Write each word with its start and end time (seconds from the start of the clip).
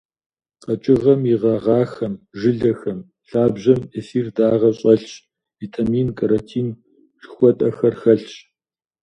Къэкӏыгъэм 0.63 1.21
и 1.33 1.35
гъэгъахэм, 1.41 2.13
жылэхэм, 2.39 2.99
лъабжьэм 3.29 3.79
эфир 3.99 4.25
дагъэ 4.35 4.71
щӏэлъщ, 4.77 5.11
витмаин, 5.57 6.09
каротин 6.17 6.67
жыхуэтӏэхэр 7.21 7.95
хэлъщ. 8.01 8.33